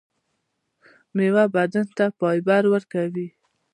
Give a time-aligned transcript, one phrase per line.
[1.15, 3.27] میوه بدن ته فایبر ورکوي